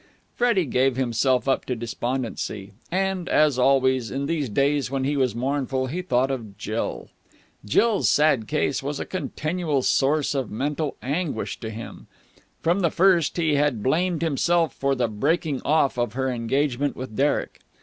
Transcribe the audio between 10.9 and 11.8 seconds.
anguish to